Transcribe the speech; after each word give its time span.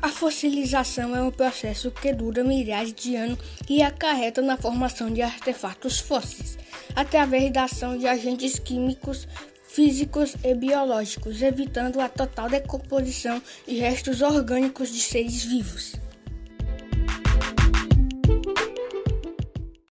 A 0.00 0.08
fossilização 0.08 1.16
é 1.16 1.22
um 1.22 1.30
processo 1.30 1.90
que 1.90 2.12
dura 2.12 2.44
milhares 2.44 2.92
de 2.92 3.16
anos 3.16 3.38
e 3.68 3.82
acarreta 3.82 4.42
na 4.42 4.56
formação 4.56 5.10
de 5.10 5.22
artefatos 5.22 5.98
fósseis, 5.98 6.58
através 6.94 7.50
da 7.50 7.64
ação 7.64 7.96
de 7.96 8.06
agentes 8.06 8.58
químicos, 8.58 9.26
físicos 9.66 10.34
e 10.44 10.54
biológicos, 10.54 11.40
evitando 11.42 12.00
a 12.00 12.08
total 12.08 12.48
decomposição 12.48 13.42
de 13.66 13.76
restos 13.76 14.20
orgânicos 14.20 14.90
de 14.90 15.00
seres 15.00 15.44
vivos. 15.44 15.94